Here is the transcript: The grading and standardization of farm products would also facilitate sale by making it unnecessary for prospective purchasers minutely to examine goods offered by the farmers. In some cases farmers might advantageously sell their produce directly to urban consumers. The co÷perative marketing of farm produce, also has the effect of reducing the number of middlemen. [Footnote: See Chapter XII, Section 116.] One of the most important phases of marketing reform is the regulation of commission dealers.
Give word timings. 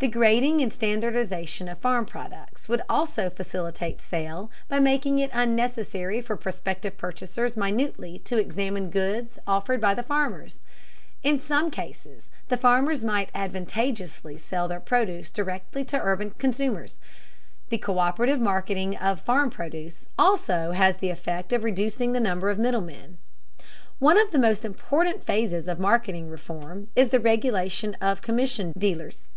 The 0.00 0.06
grading 0.06 0.60
and 0.62 0.72
standardization 0.72 1.66
of 1.66 1.78
farm 1.80 2.06
products 2.06 2.68
would 2.68 2.82
also 2.88 3.28
facilitate 3.30 4.00
sale 4.00 4.48
by 4.68 4.78
making 4.78 5.18
it 5.18 5.28
unnecessary 5.32 6.20
for 6.22 6.36
prospective 6.36 6.96
purchasers 6.96 7.56
minutely 7.56 8.20
to 8.20 8.38
examine 8.38 8.90
goods 8.90 9.40
offered 9.44 9.80
by 9.80 9.94
the 9.94 10.04
farmers. 10.04 10.60
In 11.24 11.36
some 11.36 11.68
cases 11.72 12.28
farmers 12.48 13.02
might 13.02 13.28
advantageously 13.34 14.36
sell 14.36 14.68
their 14.68 14.78
produce 14.78 15.30
directly 15.30 15.84
to 15.86 16.00
urban 16.00 16.30
consumers. 16.38 17.00
The 17.68 17.78
co÷perative 17.78 18.38
marketing 18.38 18.96
of 18.98 19.20
farm 19.20 19.50
produce, 19.50 20.06
also 20.16 20.70
has 20.70 20.98
the 20.98 21.10
effect 21.10 21.52
of 21.52 21.64
reducing 21.64 22.12
the 22.12 22.20
number 22.20 22.50
of 22.50 22.58
middlemen. 22.60 23.18
[Footnote: 23.18 23.18
See 23.18 23.64
Chapter 23.64 23.66
XII, 23.66 23.98
Section 23.98 23.98
116.] 23.98 23.98
One 23.98 24.18
of 24.18 24.30
the 24.30 24.38
most 24.38 24.64
important 24.64 25.24
phases 25.24 25.66
of 25.66 25.80
marketing 25.80 26.30
reform 26.30 26.86
is 26.94 27.08
the 27.08 27.18
regulation 27.18 27.96
of 28.00 28.22
commission 28.22 28.72
dealers. 28.78 29.28